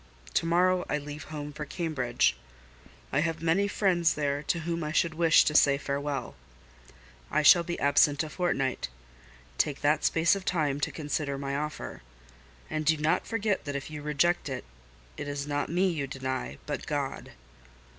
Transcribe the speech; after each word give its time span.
To 0.33 0.47
morrow, 0.47 0.83
I 0.89 0.97
leave 0.97 1.25
home 1.25 1.53
for 1.53 1.63
Cambridge: 1.63 2.35
I 3.11 3.19
have 3.19 3.43
many 3.43 3.67
friends 3.67 4.15
there 4.15 4.41
to 4.41 4.61
whom 4.61 4.83
I 4.83 4.91
should 4.91 5.13
wish 5.13 5.43
to 5.43 5.53
say 5.53 5.77
farewell. 5.77 6.33
I 7.29 7.43
shall 7.43 7.61
be 7.61 7.79
absent 7.79 8.23
a 8.23 8.29
fortnight—take 8.31 9.81
that 9.81 10.03
space 10.03 10.35
of 10.35 10.43
time 10.43 10.79
to 10.79 10.91
consider 10.91 11.37
my 11.37 11.55
offer: 11.55 12.01
and 12.67 12.83
do 12.83 12.97
not 12.97 13.27
forget 13.27 13.65
that 13.65 13.75
if 13.75 13.91
you 13.91 14.01
reject 14.01 14.49
it, 14.49 14.65
it 15.17 15.27
is 15.27 15.45
not 15.45 15.69
me 15.69 15.89
you 15.91 16.07
deny, 16.07 16.57
but 16.65 16.87
God. 16.87 17.33